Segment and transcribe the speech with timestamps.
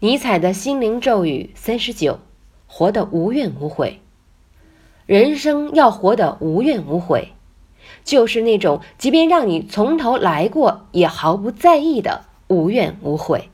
[0.00, 2.20] 尼采的心灵咒语三十九
[2.68, 3.98] 活得无怨无悔。
[5.06, 7.32] 人生要活得无怨无悔
[8.04, 13.48] 就是那种即便让你从头来过也毫不在意的无怨无悔。